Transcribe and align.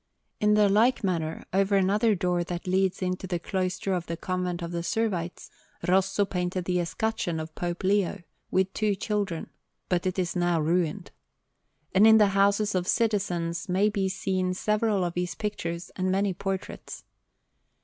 In 0.39 0.55
like 0.73 1.03
manner, 1.03 1.45
over 1.53 1.75
another 1.75 2.15
door 2.15 2.43
that 2.45 2.65
leads 2.65 3.03
into 3.03 3.27
the 3.27 3.37
cloister 3.37 3.93
of 3.93 4.07
the 4.07 4.17
Convent 4.17 4.63
of 4.63 4.71
the 4.71 4.81
Servites, 4.81 5.51
Rosso 5.87 6.25
painted 6.25 6.65
the 6.65 6.79
escutcheon 6.79 7.39
of 7.39 7.53
Pope 7.53 7.83
Leo, 7.83 8.23
with 8.49 8.73
two 8.73 8.95
children; 8.95 9.51
but 9.89 10.07
it 10.07 10.17
is 10.17 10.35
now 10.35 10.59
ruined. 10.59 11.11
And 11.93 12.07
in 12.07 12.17
the 12.17 12.29
houses 12.33 12.73
of 12.73 12.87
citizens 12.87 13.69
may 13.69 13.89
be 13.89 14.09
seen 14.09 14.55
several 14.55 15.03
of 15.03 15.13
his 15.13 15.35
pictures 15.35 15.91
and 15.95 16.11
many 16.11 16.33
portraits. 16.33 17.03